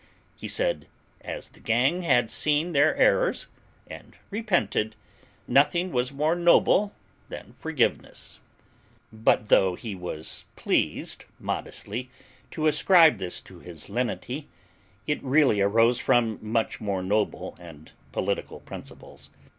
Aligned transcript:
He 0.35 0.47
said, 0.47 0.87
as 1.23 1.49
the 1.49 1.59
gang 1.59 2.01
had 2.01 2.31
seen 2.31 2.71
their 2.71 2.95
errors, 2.95 3.45
and 3.85 4.15
repented, 4.31 4.95
nothing 5.47 5.91
was 5.91 6.11
more 6.11 6.35
noble 6.35 6.91
than 7.29 7.53
forgiveness. 7.55 8.39
But, 9.13 9.49
though 9.49 9.75
he 9.75 9.93
was 9.93 10.45
pleased 10.55 11.25
modestly 11.39 12.09
to 12.49 12.65
ascribe 12.65 13.19
this 13.19 13.39
to 13.41 13.59
his 13.59 13.89
lenity, 13.91 14.47
it 15.05 15.21
really 15.23 15.61
arose 15.61 15.99
from 15.99 16.39
much 16.41 16.81
more 16.81 17.03
noble 17.03 17.55
and 17.59 17.91
political 18.11 18.59
principles. 18.61 19.29